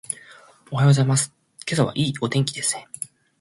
[0.71, 1.31] おはようございます。
[1.69, 2.87] 今朝はいいお天気ですね。